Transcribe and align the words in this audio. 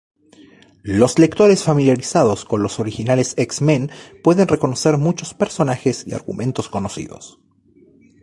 Los 0.81 1.19
lectores 1.19 1.61
familiarizados 1.63 2.43
con 2.43 2.63
los 2.63 2.79
originales 2.79 3.35
X-Men 3.37 3.91
pueden 4.23 4.47
reconocer 4.47 4.97
muchos 4.97 5.35
personajes 5.35 6.05
y 6.07 6.15
argumentos 6.15 6.69
conocidos. 6.69 7.39